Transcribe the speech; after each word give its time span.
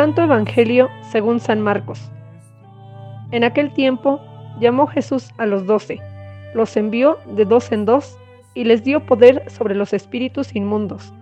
Santo 0.00 0.22
Evangelio 0.22 0.88
según 1.02 1.40
San 1.40 1.60
Marcos. 1.60 2.10
En 3.32 3.44
aquel 3.44 3.70
tiempo 3.74 4.18
llamó 4.58 4.86
Jesús 4.86 5.30
a 5.36 5.44
los 5.44 5.66
doce, 5.66 6.00
los 6.54 6.74
envió 6.78 7.18
de 7.26 7.44
dos 7.44 7.70
en 7.70 7.84
dos 7.84 8.18
y 8.54 8.64
les 8.64 8.82
dio 8.82 9.04
poder 9.04 9.44
sobre 9.50 9.74
los 9.74 9.92
espíritus 9.92 10.56
inmundos. 10.56 11.12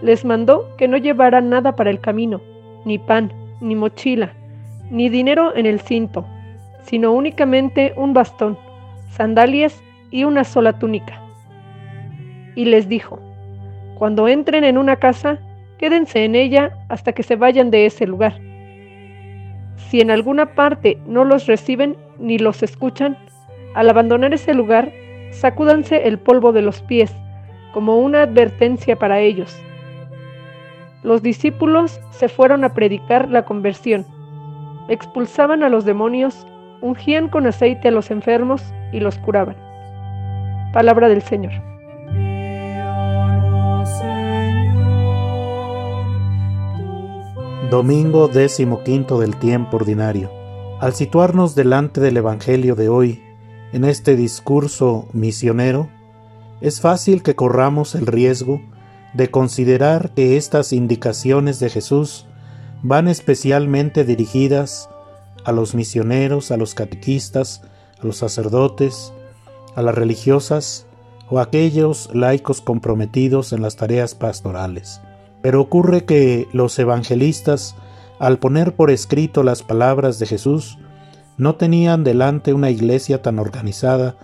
Les 0.00 0.24
mandó 0.24 0.76
que 0.76 0.86
no 0.86 0.96
llevaran 0.96 1.50
nada 1.50 1.74
para 1.74 1.90
el 1.90 1.98
camino, 1.98 2.40
ni 2.84 2.98
pan, 2.98 3.32
ni 3.60 3.74
mochila, 3.74 4.32
ni 4.92 5.08
dinero 5.08 5.52
en 5.56 5.66
el 5.66 5.80
cinto, 5.80 6.24
sino 6.84 7.10
únicamente 7.10 7.94
un 7.96 8.14
bastón, 8.14 8.56
sandalias 9.10 9.82
y 10.12 10.22
una 10.22 10.44
sola 10.44 10.78
túnica. 10.78 11.20
Y 12.54 12.66
les 12.66 12.88
dijo, 12.88 13.18
cuando 13.98 14.28
entren 14.28 14.62
en 14.62 14.78
una 14.78 14.94
casa, 14.94 15.40
quédense 15.78 16.24
en 16.24 16.34
ella 16.34 16.76
hasta 16.88 17.12
que 17.12 17.22
se 17.22 17.36
vayan 17.36 17.70
de 17.70 17.86
ese 17.86 18.06
lugar. 18.06 18.40
Si 19.76 20.00
en 20.00 20.10
alguna 20.10 20.54
parte 20.54 20.98
no 21.06 21.24
los 21.24 21.46
reciben 21.46 21.96
ni 22.18 22.38
los 22.38 22.62
escuchan, 22.62 23.16
al 23.74 23.90
abandonar 23.90 24.32
ese 24.32 24.54
lugar, 24.54 24.92
sacúdanse 25.32 26.06
el 26.06 26.18
polvo 26.18 26.52
de 26.52 26.62
los 26.62 26.80
pies, 26.82 27.14
como 27.72 27.98
una 27.98 28.22
advertencia 28.22 28.96
para 28.96 29.20
ellos. 29.20 29.60
Los 31.02 31.22
discípulos 31.22 32.00
se 32.10 32.28
fueron 32.28 32.64
a 32.64 32.72
predicar 32.72 33.28
la 33.28 33.44
conversión, 33.44 34.06
expulsaban 34.88 35.62
a 35.62 35.68
los 35.68 35.84
demonios, 35.84 36.46
ungían 36.80 37.28
con 37.28 37.46
aceite 37.46 37.88
a 37.88 37.90
los 37.90 38.10
enfermos 38.10 38.62
y 38.92 39.00
los 39.00 39.18
curaban. 39.18 39.56
Palabra 40.72 41.08
del 41.08 41.22
Señor. 41.22 41.73
Domingo 47.74 48.30
quinto 48.84 49.18
del 49.18 49.36
tiempo 49.36 49.78
ordinario. 49.78 50.30
Al 50.78 50.94
situarnos 50.94 51.56
delante 51.56 52.00
del 52.00 52.16
Evangelio 52.16 52.76
de 52.76 52.88
hoy, 52.88 53.20
en 53.72 53.84
este 53.84 54.14
discurso 54.14 55.08
misionero, 55.12 55.88
es 56.60 56.80
fácil 56.80 57.24
que 57.24 57.34
corramos 57.34 57.96
el 57.96 58.06
riesgo 58.06 58.60
de 59.12 59.28
considerar 59.28 60.14
que 60.14 60.36
estas 60.36 60.72
indicaciones 60.72 61.58
de 61.58 61.68
Jesús 61.68 62.28
van 62.84 63.08
especialmente 63.08 64.04
dirigidas 64.04 64.88
a 65.44 65.50
los 65.50 65.74
misioneros, 65.74 66.52
a 66.52 66.56
los 66.56 66.76
catequistas, 66.76 67.62
a 68.00 68.06
los 68.06 68.18
sacerdotes, 68.18 69.12
a 69.74 69.82
las 69.82 69.96
religiosas 69.96 70.86
o 71.28 71.40
a 71.40 71.42
aquellos 71.42 72.08
laicos 72.14 72.60
comprometidos 72.60 73.52
en 73.52 73.62
las 73.62 73.74
tareas 73.74 74.14
pastorales. 74.14 75.00
Pero 75.44 75.60
ocurre 75.60 76.06
que 76.06 76.48
los 76.54 76.78
evangelistas, 76.78 77.76
al 78.18 78.38
poner 78.38 78.74
por 78.74 78.90
escrito 78.90 79.42
las 79.42 79.62
palabras 79.62 80.18
de 80.18 80.24
Jesús, 80.24 80.78
no 81.36 81.56
tenían 81.56 82.02
delante 82.02 82.54
una 82.54 82.70
iglesia 82.70 83.20
tan 83.20 83.38
organizada 83.38 84.16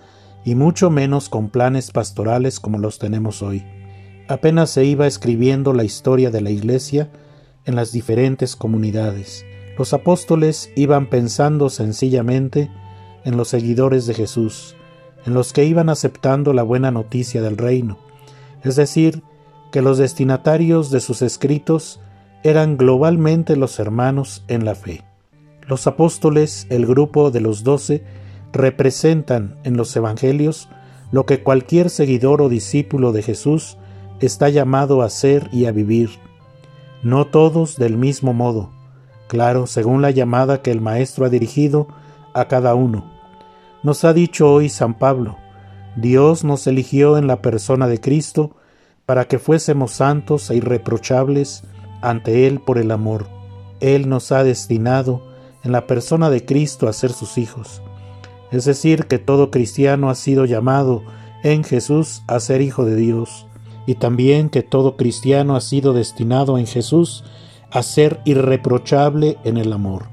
y 0.43 0.55
mucho 0.55 0.89
menos 0.89 1.29
con 1.29 1.49
planes 1.49 1.91
pastorales 1.91 2.59
como 2.59 2.79
los 2.79 2.97
tenemos 2.97 3.43
hoy. 3.43 3.63
Apenas 4.29 4.71
se 4.71 4.83
iba 4.83 5.05
escribiendo 5.05 5.73
la 5.73 5.83
historia 5.83 6.31
de 6.31 6.41
la 6.41 6.49
iglesia 6.49 7.11
en 7.65 7.75
las 7.75 7.91
diferentes 7.91 8.55
comunidades. 8.55 9.45
Los 9.77 9.93
apóstoles 9.93 10.71
iban 10.75 11.07
pensando 11.07 11.69
sencillamente 11.69 12.71
en 13.25 13.37
los 13.37 13.47
seguidores 13.49 14.07
de 14.07 14.15
Jesús, 14.15 14.75
en 15.27 15.35
los 15.35 15.53
que 15.53 15.65
iban 15.65 15.89
aceptando 15.89 16.51
la 16.53 16.63
buena 16.63 16.89
noticia 16.89 17.43
del 17.43 17.57
reino, 17.57 17.99
es 18.63 18.75
decir, 18.75 19.21
que 19.71 19.81
los 19.81 19.97
destinatarios 19.97 20.91
de 20.91 20.99
sus 20.99 21.21
escritos 21.21 21.99
eran 22.43 22.77
globalmente 22.77 23.55
los 23.55 23.79
hermanos 23.79 24.43
en 24.47 24.65
la 24.65 24.75
fe. 24.75 25.03
Los 25.67 25.87
apóstoles, 25.87 26.67
el 26.69 26.85
grupo 26.85 27.31
de 27.31 27.41
los 27.41 27.63
doce, 27.63 28.03
representan 28.51 29.57
en 29.63 29.77
los 29.77 29.95
evangelios 29.95 30.67
lo 31.11 31.25
que 31.25 31.43
cualquier 31.43 31.89
seguidor 31.89 32.41
o 32.41 32.49
discípulo 32.49 33.11
de 33.11 33.21
Jesús 33.21 33.77
está 34.19 34.49
llamado 34.49 35.01
a 35.01 35.09
ser 35.09 35.49
y 35.51 35.65
a 35.65 35.71
vivir. 35.71 36.09
No 37.03 37.25
todos 37.27 37.77
del 37.77 37.97
mismo 37.97 38.33
modo, 38.33 38.69
claro, 39.27 39.67
según 39.67 40.01
la 40.01 40.11
llamada 40.11 40.61
que 40.61 40.71
el 40.71 40.81
Maestro 40.81 41.25
ha 41.25 41.29
dirigido 41.29 41.87
a 42.33 42.45
cada 42.45 42.75
uno. 42.75 43.11
Nos 43.83 44.03
ha 44.03 44.13
dicho 44.13 44.51
hoy 44.51 44.69
San 44.69 44.93
Pablo, 44.97 45.37
Dios 45.95 46.43
nos 46.43 46.67
eligió 46.67 47.17
en 47.17 47.27
la 47.27 47.41
persona 47.41 47.87
de 47.87 47.99
Cristo 47.99 48.55
para 49.11 49.27
que 49.27 49.39
fuésemos 49.39 49.91
santos 49.91 50.49
e 50.51 50.55
irreprochables 50.55 51.63
ante 52.01 52.47
Él 52.47 52.61
por 52.61 52.77
el 52.77 52.91
amor. 52.91 53.27
Él 53.81 54.07
nos 54.07 54.31
ha 54.31 54.41
destinado 54.45 55.21
en 55.65 55.73
la 55.73 55.85
persona 55.85 56.29
de 56.29 56.45
Cristo 56.45 56.87
a 56.87 56.93
ser 56.93 57.11
sus 57.11 57.37
hijos. 57.37 57.81
Es 58.53 58.63
decir, 58.63 59.07
que 59.07 59.19
todo 59.19 59.51
cristiano 59.51 60.09
ha 60.09 60.15
sido 60.15 60.45
llamado 60.45 61.03
en 61.43 61.65
Jesús 61.65 62.21
a 62.27 62.39
ser 62.39 62.61
hijo 62.61 62.85
de 62.85 62.95
Dios, 62.95 63.47
y 63.85 63.95
también 63.95 64.49
que 64.49 64.63
todo 64.63 64.95
cristiano 64.95 65.57
ha 65.57 65.59
sido 65.59 65.91
destinado 65.91 66.57
en 66.57 66.65
Jesús 66.65 67.25
a 67.69 67.83
ser 67.83 68.21
irreprochable 68.23 69.37
en 69.43 69.57
el 69.57 69.73
amor. 69.73 70.05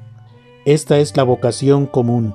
Esta 0.64 0.98
es 0.98 1.16
la 1.16 1.22
vocación 1.22 1.86
común, 1.86 2.34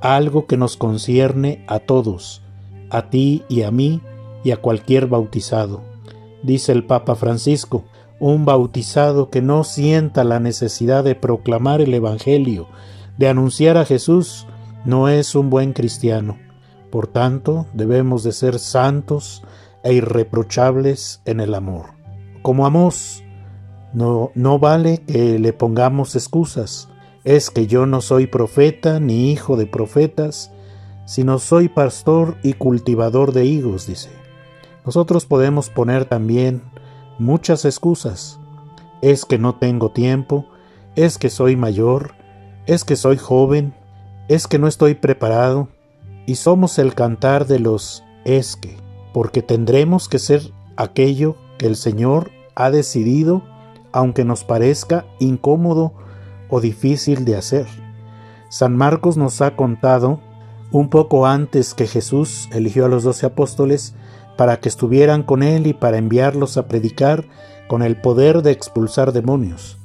algo 0.00 0.46
que 0.46 0.56
nos 0.56 0.78
concierne 0.78 1.66
a 1.68 1.80
todos, 1.80 2.40
a 2.88 3.10
ti 3.10 3.42
y 3.50 3.60
a 3.60 3.70
mí 3.70 4.00
y 4.42 4.52
a 4.52 4.56
cualquier 4.56 5.06
bautizado 5.06 5.97
dice 6.42 6.72
el 6.72 6.84
Papa 6.84 7.14
Francisco, 7.14 7.84
un 8.20 8.44
bautizado 8.44 9.30
que 9.30 9.42
no 9.42 9.64
sienta 9.64 10.24
la 10.24 10.40
necesidad 10.40 11.04
de 11.04 11.14
proclamar 11.14 11.80
el 11.80 11.94
Evangelio, 11.94 12.68
de 13.16 13.28
anunciar 13.28 13.76
a 13.76 13.84
Jesús, 13.84 14.46
no 14.84 15.08
es 15.08 15.34
un 15.34 15.50
buen 15.50 15.72
cristiano. 15.72 16.38
Por 16.90 17.06
tanto, 17.06 17.66
debemos 17.74 18.22
de 18.22 18.32
ser 18.32 18.58
santos 18.58 19.42
e 19.84 19.92
irreprochables 19.92 21.20
en 21.24 21.40
el 21.40 21.54
amor. 21.54 21.90
Como 22.42 22.66
amos, 22.66 23.22
no, 23.92 24.30
no 24.34 24.58
vale 24.58 24.98
que 24.98 25.38
le 25.38 25.52
pongamos 25.52 26.16
excusas. 26.16 26.88
Es 27.24 27.50
que 27.50 27.66
yo 27.66 27.86
no 27.86 28.00
soy 28.00 28.26
profeta 28.26 29.00
ni 29.00 29.30
hijo 29.30 29.56
de 29.56 29.66
profetas, 29.66 30.52
sino 31.04 31.38
soy 31.38 31.68
pastor 31.68 32.36
y 32.42 32.54
cultivador 32.54 33.32
de 33.32 33.44
higos, 33.44 33.86
dice. 33.86 34.10
Nosotros 34.88 35.26
podemos 35.26 35.68
poner 35.68 36.06
también 36.06 36.62
muchas 37.18 37.66
excusas. 37.66 38.40
Es 39.02 39.26
que 39.26 39.36
no 39.36 39.54
tengo 39.54 39.90
tiempo, 39.90 40.46
es 40.96 41.18
que 41.18 41.28
soy 41.28 41.56
mayor, 41.56 42.14
es 42.64 42.84
que 42.84 42.96
soy 42.96 43.18
joven, 43.18 43.74
es 44.28 44.46
que 44.46 44.58
no 44.58 44.66
estoy 44.66 44.94
preparado, 44.94 45.68
y 46.24 46.36
somos 46.36 46.78
el 46.78 46.94
cantar 46.94 47.46
de 47.46 47.58
los 47.58 48.02
es 48.24 48.56
que, 48.56 48.78
porque 49.12 49.42
tendremos 49.42 50.08
que 50.08 50.18
ser 50.18 50.54
aquello 50.78 51.36
que 51.58 51.66
el 51.66 51.76
Señor 51.76 52.30
ha 52.54 52.70
decidido, 52.70 53.42
aunque 53.92 54.24
nos 54.24 54.42
parezca 54.42 55.04
incómodo 55.18 55.92
o 56.48 56.62
difícil 56.62 57.26
de 57.26 57.36
hacer. 57.36 57.66
San 58.48 58.74
Marcos 58.74 59.18
nos 59.18 59.42
ha 59.42 59.54
contado, 59.54 60.18
un 60.72 60.88
poco 60.88 61.26
antes 61.26 61.74
que 61.74 61.86
Jesús 61.86 62.48
eligió 62.52 62.86
a 62.86 62.88
los 62.88 63.02
doce 63.02 63.26
apóstoles, 63.26 63.94
para 64.38 64.60
que 64.60 64.68
estuvieran 64.68 65.24
con 65.24 65.42
él 65.42 65.66
y 65.66 65.72
para 65.72 65.98
enviarlos 65.98 66.58
a 66.58 66.68
predicar 66.68 67.24
con 67.66 67.82
el 67.82 68.00
poder 68.00 68.42
de 68.42 68.52
expulsar 68.52 69.12
demonios. 69.12 69.78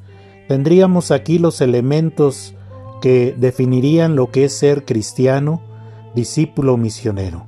Tendríamos 0.47 1.09
aquí 1.09 1.40
los 1.40 1.59
elementos 1.59 2.53
que 3.02 3.35
definirían 3.35 4.16
lo 4.16 4.29
que 4.29 4.46
es 4.46 4.53
ser 4.53 4.85
cristiano, 4.85 5.64
discípulo 6.14 6.78
misionero. 6.78 7.47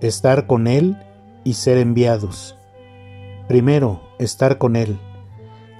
Estar 0.00 0.48
con 0.48 0.66
Él 0.66 0.98
y 1.44 1.54
ser 1.54 1.78
enviados. 1.78 2.56
Primero, 3.46 4.02
estar 4.18 4.58
con 4.58 4.74
Él. 4.74 4.98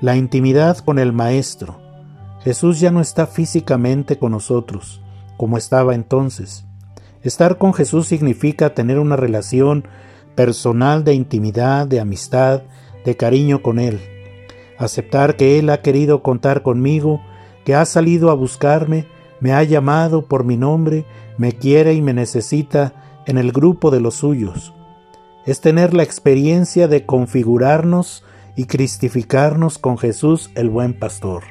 La 0.01 0.15
intimidad 0.15 0.79
con 0.79 1.01
el 1.01 1.13
Maestro. 1.13 1.81
Jesús 2.45 2.79
ya 2.79 2.93
no 2.93 3.01
está 3.01 3.27
físicamente 3.27 4.21
con 4.21 4.31
nosotros, 4.31 5.03
como 5.37 5.59
estaba 5.59 5.97
entonces. 5.97 6.65
Estar 7.23 7.59
con 7.59 7.75
Jesús 7.75 8.07
significa 8.07 8.73
tener 8.73 9.01
una 9.01 9.17
relación 9.17 9.89
personal 10.35 11.05
de 11.05 11.15
intimidad, 11.15 11.87
de 11.87 12.01
amistad, 12.01 12.63
de 13.05 13.17
cariño 13.17 13.63
con 13.63 13.79
Él. 13.79 14.01
Aceptar 14.79 15.37
que 15.37 15.59
Él 15.59 15.71
ha 15.71 15.83
querido 15.83 16.23
contar 16.23 16.63
conmigo, 16.63 17.21
que 17.65 17.75
ha 17.75 17.85
salido 17.85 18.31
a 18.31 18.35
buscarme, 18.35 19.07
me 19.41 19.53
ha 19.53 19.63
llamado 19.63 20.27
por 20.27 20.45
mi 20.45 20.57
nombre, 20.57 21.05
me 21.39 21.53
quiere 21.53 21.95
y 21.95 22.03
me 22.03 22.13
necesita 22.13 23.23
en 23.27 23.39
el 23.39 23.53
grupo 23.53 23.91
de 23.91 24.01
los 24.01 24.15
suyos. 24.15 24.73
Es 25.47 25.61
tener 25.61 25.95
la 25.95 26.03
experiencia 26.03 26.89
de 26.89 27.05
configurarnos 27.05 28.25
y 28.57 28.65
cristificarnos 28.65 29.79
con 29.79 29.99
Jesús 29.99 30.51
el 30.55 30.71
buen 30.71 30.99
pastor. 30.99 31.43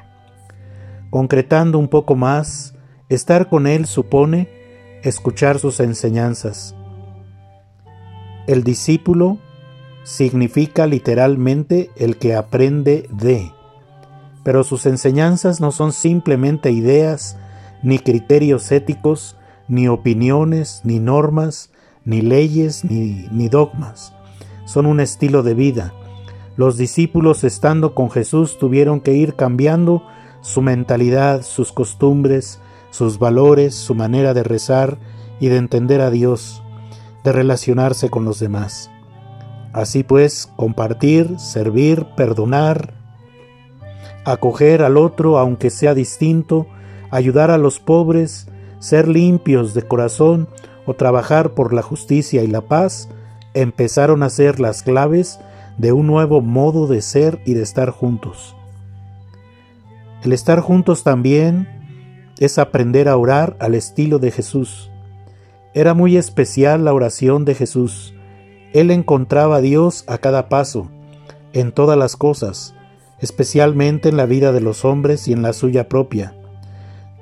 Concretando 1.09 1.77
un 1.77 1.87
poco 1.87 2.15
más, 2.15 2.75
estar 3.09 3.49
con 3.49 3.67
Él 3.67 3.85
supone 3.85 4.49
escuchar 5.03 5.59
sus 5.59 5.79
enseñanzas, 5.79 6.75
el 8.47 8.63
discípulo 8.63 9.37
significa 10.03 10.85
literalmente 10.85 11.91
el 11.95 12.17
que 12.17 12.35
aprende 12.35 13.07
de. 13.11 13.51
pero 14.43 14.65
sus 14.65 14.85
enseñanzas 14.85 15.61
no 15.61 15.71
son 15.71 15.93
simplemente 15.93 16.71
ideas, 16.71 17.37
ni 17.81 17.99
criterios 17.99 18.71
éticos, 18.73 19.37
ni 19.69 19.87
opiniones, 19.87 20.81
ni 20.83 20.99
normas, 20.99 21.71
ni 22.03 22.21
leyes, 22.21 22.83
ni, 22.83 23.47
dogmas. 23.47 24.13
Son 24.65 24.85
un 24.85 24.99
estilo 24.99 25.43
de 25.43 25.53
vida. 25.53 25.93
Los 26.57 26.77
discípulos 26.77 27.43
estando 27.43 27.95
con 27.95 28.11
Jesús 28.11 28.57
tuvieron 28.57 28.99
que 28.99 29.13
ir 29.13 29.35
cambiando 29.35 30.03
su 30.41 30.61
mentalidad, 30.61 31.41
sus 31.43 31.71
costumbres, 31.71 32.59
sus 32.91 33.17
valores, 33.19 33.73
su 33.75 33.95
manera 33.95 34.33
de 34.33 34.43
rezar 34.43 34.97
y 35.39 35.47
de 35.47 35.57
entender 35.57 36.01
a 36.01 36.11
Dios, 36.11 36.62
de 37.23 37.31
relacionarse 37.31 38.09
con 38.09 38.25
los 38.25 38.39
demás. 38.39 38.89
Así 39.71 40.03
pues, 40.03 40.51
compartir, 40.55 41.39
servir, 41.39 42.05
perdonar, 42.15 42.93
acoger 44.25 44.83
al 44.83 44.97
otro 44.97 45.37
aunque 45.39 45.69
sea 45.69 45.93
distinto, 45.93 46.67
ayudar 47.11 47.51
a 47.51 47.57
los 47.57 47.79
pobres, 47.79 48.47
ser 48.79 49.07
limpios 49.07 49.73
de 49.73 49.83
corazón 49.83 50.47
o 50.85 50.93
trabajar 50.93 51.51
por 51.51 51.73
la 51.73 51.81
justicia 51.81 52.43
y 52.43 52.47
la 52.47 52.61
paz, 52.61 53.09
empezaron 53.53 54.23
a 54.23 54.29
ser 54.29 54.59
las 54.59 54.83
claves 54.83 55.39
de 55.77 55.91
un 55.91 56.07
nuevo 56.07 56.41
modo 56.41 56.87
de 56.87 57.01
ser 57.01 57.39
y 57.45 57.53
de 57.53 57.63
estar 57.63 57.89
juntos. 57.89 58.55
El 60.23 60.33
estar 60.33 60.59
juntos 60.59 61.03
también 61.03 61.67
es 62.39 62.57
aprender 62.57 63.09
a 63.09 63.17
orar 63.17 63.57
al 63.59 63.75
estilo 63.75 64.19
de 64.19 64.31
Jesús. 64.31 64.89
Era 65.75 65.95
muy 65.95 66.17
especial 66.17 66.85
la 66.85 66.93
oración 66.93 67.45
de 67.45 67.55
Jesús. 67.55 68.13
Él 68.73 68.91
encontraba 68.91 69.57
a 69.57 69.61
Dios 69.61 70.03
a 70.07 70.19
cada 70.19 70.47
paso, 70.47 70.89
en 71.51 71.71
todas 71.71 71.97
las 71.97 72.15
cosas, 72.15 72.75
especialmente 73.19 74.09
en 74.09 74.17
la 74.17 74.25
vida 74.25 74.51
de 74.51 74.61
los 74.61 74.85
hombres 74.85 75.27
y 75.27 75.33
en 75.33 75.41
la 75.41 75.53
suya 75.53 75.89
propia. 75.89 76.35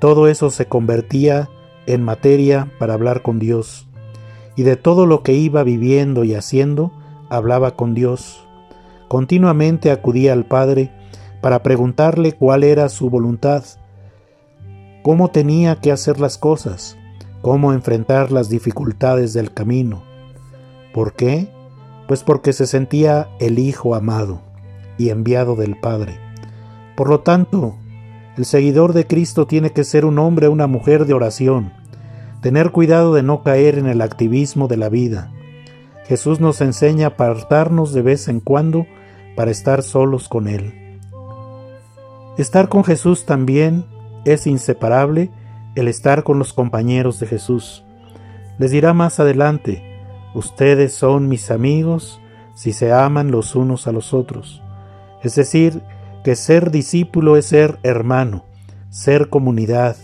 Todo 0.00 0.28
eso 0.28 0.50
se 0.50 0.66
convertía 0.66 1.48
en 1.86 2.02
materia 2.02 2.70
para 2.78 2.94
hablar 2.94 3.22
con 3.22 3.38
Dios, 3.38 3.88
y 4.54 4.64
de 4.64 4.76
todo 4.76 5.06
lo 5.06 5.22
que 5.22 5.32
iba 5.32 5.62
viviendo 5.62 6.24
y 6.24 6.34
haciendo, 6.34 6.92
hablaba 7.30 7.74
con 7.76 7.94
Dios. 7.94 8.46
Continuamente 9.08 9.90
acudía 9.90 10.32
al 10.34 10.44
Padre 10.44 10.90
para 11.40 11.62
preguntarle 11.62 12.32
cuál 12.32 12.64
era 12.64 12.88
su 12.88 13.08
voluntad, 13.08 13.64
cómo 15.02 15.28
tenía 15.28 15.76
que 15.76 15.90
hacer 15.90 16.20
las 16.20 16.36
cosas, 16.36 16.98
cómo 17.42 17.72
enfrentar 17.72 18.32
las 18.32 18.48
dificultades 18.48 19.34
del 19.34 19.52
camino. 19.52 20.02
¿Por 20.94 21.12
qué? 21.12 21.48
Pues 22.08 22.22
porque 22.22 22.52
se 22.52 22.66
sentía 22.66 23.28
el 23.40 23.58
Hijo 23.58 23.94
amado 23.94 24.40
y 24.96 25.10
enviado 25.10 25.56
del 25.56 25.78
Padre. 25.78 26.18
Por 26.96 27.08
lo 27.08 27.20
tanto, 27.20 27.74
el 28.36 28.44
seguidor 28.44 28.92
de 28.92 29.06
Cristo 29.06 29.46
tiene 29.46 29.72
que 29.72 29.84
ser 29.84 30.04
un 30.04 30.18
hombre 30.18 30.46
o 30.46 30.52
una 30.52 30.66
mujer 30.66 31.04
de 31.04 31.14
oración, 31.14 31.72
tener 32.40 32.70
cuidado 32.70 33.12
de 33.12 33.22
no 33.22 33.42
caer 33.42 33.76
en 33.76 33.86
el 33.86 34.00
activismo 34.00 34.68
de 34.68 34.76
la 34.76 34.88
vida. 34.88 35.32
Jesús 36.06 36.40
nos 36.40 36.60
enseña 36.60 37.06
a 37.06 37.10
apartarnos 37.10 37.92
de 37.92 38.02
vez 38.02 38.28
en 38.28 38.40
cuando 38.40 38.86
para 39.36 39.50
estar 39.50 39.82
solos 39.82 40.28
con 40.28 40.48
Él. 40.48 41.00
Estar 42.38 42.68
con 42.68 42.84
Jesús 42.84 43.26
también 43.26 43.84
es 44.24 44.46
inseparable 44.46 45.30
el 45.74 45.88
estar 45.88 46.22
con 46.22 46.38
los 46.38 46.52
compañeros 46.52 47.20
de 47.20 47.26
Jesús. 47.26 47.84
Les 48.58 48.70
dirá 48.70 48.92
más 48.92 49.20
adelante, 49.20 49.92
Ustedes 50.34 50.94
son 50.94 51.28
mis 51.28 51.50
amigos 51.50 52.20
si 52.54 52.72
se 52.72 52.92
aman 52.92 53.30
los 53.30 53.54
unos 53.54 53.86
a 53.86 53.92
los 53.92 54.14
otros. 54.14 54.62
Es 55.22 55.34
decir, 55.34 55.82
que 56.24 56.36
ser 56.36 56.70
discípulo 56.70 57.36
es 57.36 57.46
ser 57.46 57.78
hermano, 57.82 58.44
ser 58.88 59.28
comunidad, 59.28 59.96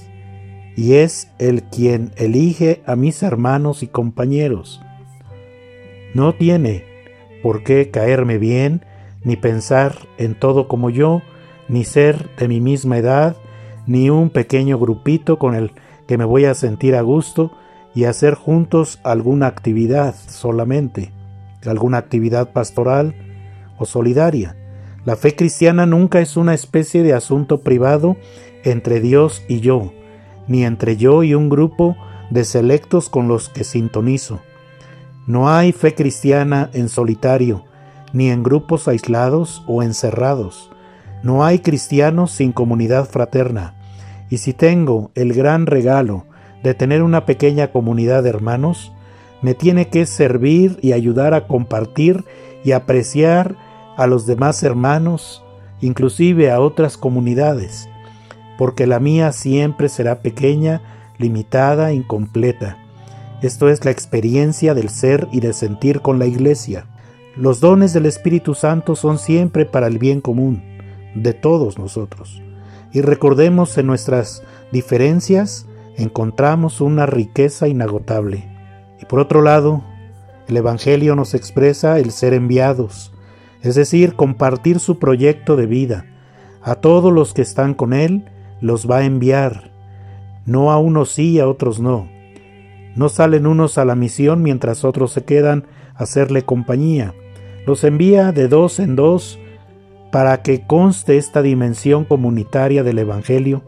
y 0.76 0.94
es 0.94 1.30
el 1.38 1.62
quien 1.64 2.12
elige 2.16 2.82
a 2.86 2.94
mis 2.94 3.22
hermanos 3.22 3.82
y 3.82 3.86
compañeros. 3.88 4.80
No 6.14 6.34
tiene 6.34 6.84
por 7.42 7.64
qué 7.64 7.90
caerme 7.90 8.38
bien, 8.38 8.84
ni 9.24 9.36
pensar 9.36 9.96
en 10.18 10.38
todo 10.38 10.68
como 10.68 10.90
yo, 10.90 11.22
ni 11.68 11.84
ser 11.84 12.28
de 12.36 12.48
mi 12.48 12.60
misma 12.60 12.98
edad, 12.98 13.36
ni 13.88 14.10
un 14.10 14.30
pequeño 14.30 14.78
grupito 14.78 15.38
con 15.38 15.56
el 15.56 15.72
que 16.06 16.16
me 16.16 16.24
voy 16.24 16.44
a 16.44 16.54
sentir 16.54 16.94
a 16.94 17.00
gusto, 17.00 17.50
y 17.94 18.04
hacer 18.04 18.34
juntos 18.34 19.00
alguna 19.02 19.48
actividad 19.48 20.14
solamente, 20.14 21.10
alguna 21.66 21.98
actividad 21.98 22.52
pastoral 22.52 23.14
o 23.76 23.86
solidaria. 23.86 24.56
La 25.04 25.16
fe 25.16 25.34
cristiana 25.34 25.86
nunca 25.86 26.20
es 26.20 26.36
una 26.36 26.54
especie 26.54 27.02
de 27.02 27.14
asunto 27.14 27.62
privado 27.62 28.16
entre 28.62 29.00
Dios 29.00 29.42
y 29.48 29.60
yo, 29.60 29.92
ni 30.46 30.64
entre 30.64 30.96
yo 30.96 31.24
y 31.24 31.34
un 31.34 31.48
grupo 31.48 31.96
de 32.30 32.44
selectos 32.44 33.08
con 33.08 33.26
los 33.26 33.48
que 33.48 33.64
sintonizo. 33.64 34.40
No 35.26 35.48
hay 35.48 35.72
fe 35.72 35.94
cristiana 35.94 36.70
en 36.74 36.88
solitario, 36.88 37.64
ni 38.12 38.30
en 38.30 38.42
grupos 38.42 38.86
aislados 38.86 39.64
o 39.66 39.82
encerrados. 39.82 40.70
No 41.22 41.44
hay 41.44 41.60
cristianos 41.60 42.30
sin 42.30 42.52
comunidad 42.52 43.08
fraterna. 43.08 43.77
Y 44.30 44.38
si 44.38 44.52
tengo 44.52 45.10
el 45.14 45.32
gran 45.32 45.66
regalo 45.66 46.24
de 46.62 46.74
tener 46.74 47.02
una 47.02 47.24
pequeña 47.24 47.72
comunidad 47.72 48.22
de 48.22 48.30
hermanos, 48.30 48.92
me 49.42 49.54
tiene 49.54 49.88
que 49.88 50.06
servir 50.06 50.78
y 50.82 50.92
ayudar 50.92 51.34
a 51.34 51.46
compartir 51.46 52.24
y 52.64 52.72
apreciar 52.72 53.56
a 53.96 54.06
los 54.06 54.26
demás 54.26 54.62
hermanos, 54.62 55.42
inclusive 55.80 56.50
a 56.50 56.60
otras 56.60 56.96
comunidades, 56.96 57.88
porque 58.58 58.86
la 58.86 59.00
mía 59.00 59.32
siempre 59.32 59.88
será 59.88 60.20
pequeña, 60.20 60.82
limitada, 61.18 61.92
incompleta. 61.92 62.78
Esto 63.42 63.68
es 63.68 63.84
la 63.84 63.92
experiencia 63.92 64.74
del 64.74 64.88
ser 64.88 65.28
y 65.30 65.40
de 65.40 65.52
sentir 65.52 66.00
con 66.00 66.18
la 66.18 66.26
Iglesia. 66.26 66.86
Los 67.36 67.60
dones 67.60 67.92
del 67.92 68.06
Espíritu 68.06 68.54
Santo 68.54 68.96
son 68.96 69.18
siempre 69.18 69.64
para 69.64 69.86
el 69.86 69.98
bien 69.98 70.20
común 70.20 70.62
de 71.14 71.34
todos 71.34 71.78
nosotros. 71.78 72.42
Y 72.92 73.00
recordemos 73.02 73.76
en 73.78 73.86
nuestras 73.86 74.42
diferencias 74.72 75.66
encontramos 75.96 76.80
una 76.80 77.06
riqueza 77.06 77.68
inagotable. 77.68 78.48
Y 79.00 79.04
por 79.04 79.20
otro 79.20 79.42
lado, 79.42 79.84
el 80.48 80.56
Evangelio 80.56 81.14
nos 81.14 81.34
expresa 81.34 81.98
el 81.98 82.10
ser 82.10 82.32
enviados, 82.32 83.12
es 83.62 83.74
decir, 83.74 84.14
compartir 84.14 84.80
su 84.80 84.98
proyecto 84.98 85.56
de 85.56 85.66
vida. 85.66 86.06
A 86.62 86.76
todos 86.76 87.12
los 87.12 87.34
que 87.34 87.42
están 87.42 87.74
con 87.74 87.92
Él 87.92 88.24
los 88.60 88.90
va 88.90 88.98
a 88.98 89.04
enviar, 89.04 89.70
no 90.46 90.72
a 90.72 90.78
unos 90.78 91.10
sí 91.10 91.32
y 91.32 91.40
a 91.40 91.48
otros 91.48 91.80
no. 91.80 92.08
No 92.96 93.08
salen 93.08 93.46
unos 93.46 93.76
a 93.78 93.84
la 93.84 93.94
misión 93.94 94.42
mientras 94.42 94.84
otros 94.84 95.12
se 95.12 95.22
quedan 95.24 95.66
a 95.94 96.04
hacerle 96.04 96.42
compañía. 96.42 97.14
Los 97.66 97.84
envía 97.84 98.32
de 98.32 98.48
dos 98.48 98.80
en 98.80 98.96
dos 98.96 99.38
para 100.10 100.42
que 100.42 100.66
conste 100.66 101.16
esta 101.16 101.42
dimensión 101.42 102.04
comunitaria 102.04 102.82
del 102.82 102.98
Evangelio 102.98 103.62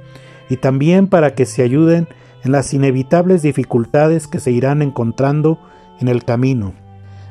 y 0.48 0.56
también 0.56 1.06
para 1.06 1.34
que 1.34 1.46
se 1.46 1.62
ayuden 1.62 2.08
en 2.44 2.52
las 2.52 2.72
inevitables 2.72 3.42
dificultades 3.42 4.26
que 4.26 4.40
se 4.40 4.50
irán 4.50 4.82
encontrando 4.82 5.58
en 6.00 6.08
el 6.08 6.24
camino. 6.24 6.72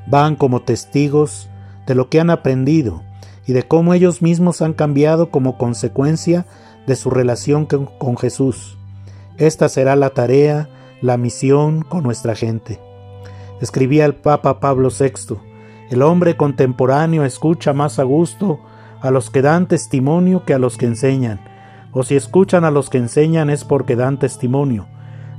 Van 0.07 0.35
como 0.35 0.61
testigos 0.61 1.49
de 1.87 1.95
lo 1.95 2.09
que 2.09 2.19
han 2.19 2.29
aprendido 2.29 3.03
y 3.47 3.53
de 3.53 3.63
cómo 3.63 3.93
ellos 3.93 4.21
mismos 4.21 4.61
han 4.61 4.73
cambiado 4.73 5.31
como 5.31 5.57
consecuencia 5.57 6.45
de 6.85 6.95
su 6.95 7.09
relación 7.09 7.65
con 7.65 8.17
Jesús. 8.17 8.77
Esta 9.37 9.69
será 9.69 9.95
la 9.95 10.11
tarea, 10.11 10.69
la 11.01 11.17
misión 11.17 11.81
con 11.81 12.03
nuestra 12.03 12.35
gente. 12.35 12.79
Escribía 13.59 14.05
el 14.05 14.15
Papa 14.15 14.59
Pablo 14.59 14.89
VI, 14.89 15.37
el 15.89 16.03
hombre 16.03 16.37
contemporáneo 16.37 17.25
escucha 17.25 17.73
más 17.73 17.97
a 17.97 18.03
gusto 18.03 18.59
a 19.01 19.12
los 19.12 19.29
que 19.29 19.41
dan 19.41 19.68
testimonio 19.68 20.44
que 20.46 20.53
a 20.53 20.60
los 20.60 20.77
que 20.77 20.86
enseñan, 20.86 21.39
o 21.91 22.03
si 22.03 22.15
escuchan 22.15 22.65
a 22.65 22.72
los 22.72 22.89
que 22.89 22.98
enseñan 22.98 23.50
es 23.50 23.63
porque 23.63 23.96
dan 23.96 24.20
testimonio, 24.20 24.88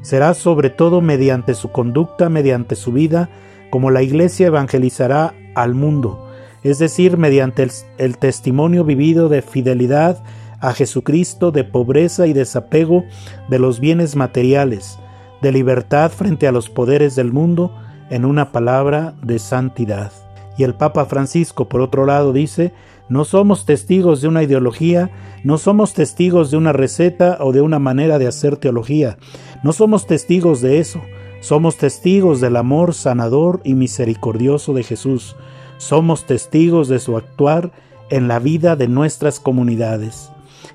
será 0.03 0.35
sobre 0.35 0.71
todo 0.71 1.01
mediante 1.01 1.55
su 1.55 1.71
conducta, 1.71 2.29
mediante 2.29 2.75
su 2.75 2.93
vida, 2.93 3.29
como 3.71 3.91
la 3.91 4.03
Iglesia 4.03 4.49
evangelizará 4.49 5.35
al 5.55 5.75
mundo, 5.75 6.27
es 6.63 6.79
decir, 6.79 7.17
mediante 7.17 7.67
el, 7.99 8.19
testimonio 8.19 8.85
vivido 8.85 9.29
de 9.29 9.43
fidelidad 9.43 10.23
a 10.61 10.73
Jesucristo, 10.75 11.53
de 11.53 11.65
pobreza 11.65 12.27
y 12.27 12.33
desapego 12.33 13.05
de 13.49 13.59
los 13.59 13.81
bienes 13.81 14.15
materiales, 14.17 14.99
de 15.41 15.53
libertad 15.53 16.11
frente 16.11 16.47
a 16.47 16.53
los 16.53 16.69
poderes 16.69 17.17
del 17.17 17.33
mundo, 17.33 17.75
en 18.11 18.25
una 18.25 18.53
palabra 18.53 19.15
de 19.23 19.39
santidad. 19.39 20.13
Y 20.61 20.63
el 20.63 20.75
Papa 20.75 21.07
Francisco, 21.07 21.71
por 21.71 21.81
otro 21.81 22.05
lado, 22.05 22.35
dice, 22.35 22.75
no 23.09 23.25
somos 23.25 23.65
testigos 23.65 24.21
de 24.21 24.29
una 24.29 24.43
ideología, 24.43 25.11
no 25.43 25.57
somos 25.57 25.95
testigos 25.95 26.51
de 26.51 26.59
una 26.59 26.75
receta 26.75 27.39
o 27.41 27.53
de 27.53 27.63
una 27.63 27.79
manera 27.79 28.19
de 28.19 28.27
hacer 28.27 28.59
teología, 28.59 29.17
no 29.63 29.73
somos 29.73 30.07
testigos 30.07 30.61
de 30.61 30.79
eso, 30.79 31.01
somos 31.41 31.79
testigos 31.79 32.43
del 32.43 32.57
amor 32.57 32.93
sanador 32.93 33.63
y 33.65 33.73
misericordioso 33.73 34.75
de 34.75 34.83
Jesús, 34.83 35.35
somos 35.79 36.27
testigos 36.27 36.89
de 36.89 36.99
su 36.99 37.17
actuar 37.17 37.73
en 38.11 38.29
la 38.29 38.39
vida 38.39 38.77
de 38.77 38.87
nuestras 38.87 39.41
comunidades. 39.41 40.31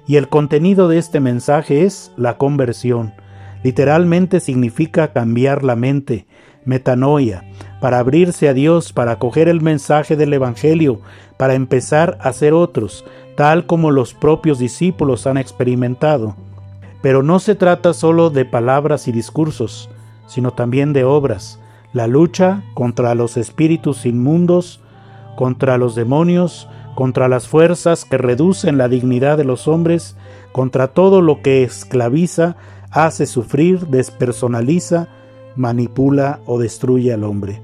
Y 0.08 0.16
el 0.16 0.30
contenido 0.30 0.88
de 0.88 0.98
este 0.98 1.20
mensaje 1.20 1.84
es 1.84 2.12
la 2.18 2.40
conversión. 2.40 3.14
Literalmente 3.66 4.42
significa 4.42 5.12
cambiar 5.12 5.64
la 5.64 5.76
mente, 5.76 6.28
metanoia, 6.66 7.44
para 7.82 7.98
abrirse 7.98 8.48
a 8.48 8.54
Dios, 8.54 8.94
para 8.94 9.14
acoger 9.14 9.48
el 9.48 9.60
mensaje 9.60 10.16
del 10.16 10.34
Evangelio, 10.34 11.00
para 11.36 11.56
empezar 11.56 12.20
a 12.22 12.32
ser 12.32 12.54
otros, 12.54 13.06
tal 13.36 13.66
como 13.66 13.90
los 13.90 14.14
propios 14.14 14.60
discípulos 14.60 15.26
han 15.26 15.38
experimentado. 15.38 16.36
Pero 17.02 17.24
no 17.24 17.40
se 17.40 17.56
trata 17.56 17.96
solo 17.96 18.30
de 18.30 18.46
palabras 18.46 19.08
y 19.08 19.12
discursos, 19.12 19.90
sino 20.28 20.52
también 20.52 20.94
de 20.94 21.04
obras, 21.04 21.60
la 21.92 22.06
lucha 22.06 22.62
contra 22.76 23.16
los 23.16 23.36
espíritus 23.36 24.06
inmundos, 24.06 24.80
contra 25.36 25.80
los 25.80 25.96
demonios, 25.96 26.70
contra 26.94 27.28
las 27.28 27.48
fuerzas 27.48 28.06
que 28.06 28.20
reducen 28.20 28.78
la 28.78 28.90
dignidad 28.90 29.40
de 29.40 29.44
los 29.44 29.68
hombres, 29.68 30.16
contra 30.52 30.90
todo 30.90 31.22
lo 31.22 31.42
que 31.42 31.64
esclaviza, 31.64 32.58
hace 32.96 33.26
sufrir, 33.26 33.88
despersonaliza, 33.88 35.10
manipula 35.58 36.40
o 36.46 36.58
destruye 36.58 37.14
al 37.14 37.26
hombre. 37.26 37.62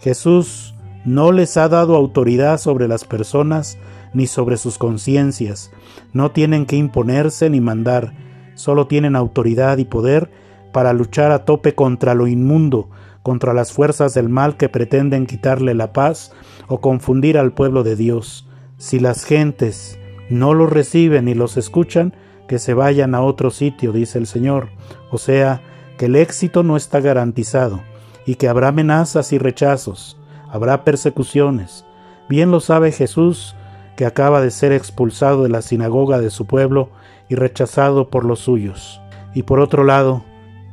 Jesús 0.00 0.74
no 1.04 1.32
les 1.32 1.56
ha 1.56 1.68
dado 1.68 1.96
autoridad 1.96 2.58
sobre 2.58 2.86
las 2.86 3.04
personas 3.04 3.76
ni 4.14 4.28
sobre 4.28 4.56
sus 4.56 4.78
conciencias, 4.78 5.72
no 6.12 6.30
tienen 6.30 6.64
que 6.64 6.76
imponerse 6.76 7.50
ni 7.50 7.60
mandar, 7.60 8.14
solo 8.54 8.86
tienen 8.86 9.16
autoridad 9.16 9.78
y 9.78 9.84
poder 9.84 10.30
para 10.72 10.92
luchar 10.92 11.32
a 11.32 11.44
tope 11.44 11.74
contra 11.74 12.14
lo 12.14 12.28
inmundo, 12.28 12.88
contra 13.24 13.54
las 13.54 13.72
fuerzas 13.72 14.14
del 14.14 14.28
mal 14.28 14.56
que 14.56 14.68
pretenden 14.68 15.26
quitarle 15.26 15.74
la 15.74 15.92
paz 15.92 16.32
o 16.68 16.80
confundir 16.80 17.36
al 17.36 17.52
pueblo 17.52 17.82
de 17.82 17.96
Dios. 17.96 18.48
Si 18.76 19.00
las 19.00 19.24
gentes 19.24 19.98
no 20.30 20.54
los 20.54 20.70
reciben 20.70 21.26
y 21.26 21.34
los 21.34 21.56
escuchan, 21.56 22.14
que 22.48 22.58
se 22.58 22.74
vayan 22.74 23.14
a 23.14 23.22
otro 23.22 23.50
sitio, 23.50 23.92
dice 23.92 24.18
el 24.18 24.26
Señor. 24.26 24.70
O 25.10 25.18
sea, 25.18 25.62
que 25.96 26.06
el 26.06 26.16
éxito 26.16 26.64
no 26.64 26.76
está 26.76 27.00
garantizado 27.00 27.80
y 28.26 28.34
que 28.34 28.48
habrá 28.48 28.68
amenazas 28.68 29.32
y 29.32 29.38
rechazos, 29.38 30.18
habrá 30.50 30.82
persecuciones. 30.84 31.84
Bien 32.28 32.50
lo 32.50 32.60
sabe 32.60 32.90
Jesús, 32.90 33.54
que 33.96 34.06
acaba 34.06 34.40
de 34.40 34.50
ser 34.50 34.72
expulsado 34.72 35.44
de 35.44 35.48
la 35.48 35.62
sinagoga 35.62 36.18
de 36.20 36.30
su 36.30 36.46
pueblo 36.46 36.90
y 37.28 37.36
rechazado 37.36 38.10
por 38.10 38.24
los 38.24 38.40
suyos. 38.40 39.00
Y 39.34 39.44
por 39.44 39.60
otro 39.60 39.84
lado, 39.84 40.24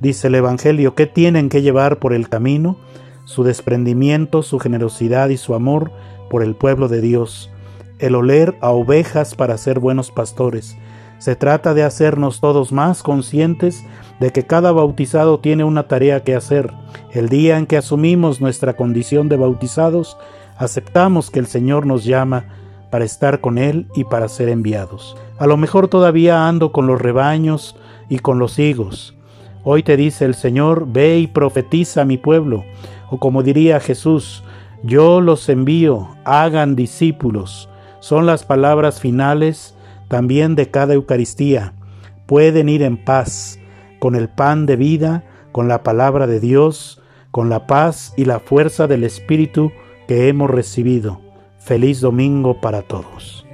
dice 0.01 0.27
el 0.27 0.35
Evangelio, 0.35 0.95
¿qué 0.95 1.05
tienen 1.05 1.49
que 1.49 1.61
llevar 1.61 1.99
por 1.99 2.13
el 2.13 2.29
camino? 2.29 2.77
Su 3.25 3.43
desprendimiento, 3.43 4.43
su 4.43 4.59
generosidad 4.59 5.29
y 5.29 5.37
su 5.37 5.53
amor 5.53 5.91
por 6.29 6.43
el 6.43 6.55
pueblo 6.55 6.87
de 6.87 7.01
Dios 7.01 7.51
el 7.99 8.15
oler 8.15 8.55
a 8.61 8.71
ovejas 8.71 9.35
para 9.35 9.57
ser 9.57 9.79
buenos 9.79 10.11
pastores. 10.11 10.77
Se 11.25 11.35
trata 11.35 11.73
de 11.73 11.81
hacernos 11.81 12.39
todos 12.39 12.71
más 12.71 13.01
conscientes 13.01 13.83
de 14.19 14.31
que 14.31 14.45
cada 14.45 14.71
bautizado 14.71 15.39
tiene 15.39 15.63
una 15.63 15.87
tarea 15.87 16.23
que 16.23 16.35
hacer. 16.35 16.71
El 17.13 17.29
día 17.29 17.57
en 17.57 17.65
que 17.65 17.77
asumimos 17.77 18.41
nuestra 18.41 18.75
condición 18.75 19.27
de 19.27 19.35
bautizados, 19.35 20.19
aceptamos 20.55 21.31
que 21.31 21.39
el 21.39 21.47
Señor 21.47 21.87
nos 21.87 22.05
llama 22.05 22.45
para 22.91 23.05
estar 23.05 23.41
con 23.41 23.57
Él 23.57 23.87
y 23.95 24.03
para 24.03 24.27
ser 24.27 24.49
enviados. 24.49 25.17
A 25.39 25.47
lo 25.47 25.57
mejor 25.57 25.87
todavía 25.87 26.47
ando 26.47 26.71
con 26.71 26.85
los 26.85 27.01
rebaños 27.01 27.75
y 28.07 28.19
con 28.19 28.37
los 28.37 28.59
higos. 28.59 29.15
Hoy 29.63 29.81
te 29.81 29.97
dice 29.97 30.25
el 30.25 30.35
Señor, 30.35 30.85
ve 30.87 31.17
y 31.17 31.25
profetiza 31.25 32.03
a 32.03 32.05
mi 32.05 32.19
pueblo. 32.19 32.63
O 33.09 33.17
como 33.17 33.41
diría 33.41 33.79
Jesús, 33.79 34.43
yo 34.83 35.21
los 35.21 35.49
envío, 35.49 36.07
hagan 36.23 36.75
discípulos 36.75 37.67
son 38.05 38.27
las 38.27 38.43
palabras 38.43 38.99
finales 38.99 39.74
también 40.07 40.55
de 40.55 40.69
cada 40.69 40.93
Eucaristía. 40.93 41.73
Pueden 42.25 42.69
ir 42.69 42.81
en 42.81 43.03
paz, 43.03 43.59
con 43.99 44.15
el 44.15 44.29
pan 44.29 44.65
de 44.65 44.75
vida, 44.75 45.23
con 45.51 45.67
la 45.67 45.83
palabra 45.83 46.27
de 46.27 46.39
Dios, 46.39 47.01
con 47.31 47.49
la 47.49 47.67
paz 47.67 48.13
y 48.17 48.25
la 48.25 48.39
fuerza 48.39 48.87
del 48.87 49.03
Espíritu 49.03 49.71
que 50.07 50.27
hemos 50.27 50.49
recibido. 50.49 51.21
Feliz 51.59 52.01
domingo 52.01 52.61
para 52.61 52.81
todos. 52.81 53.44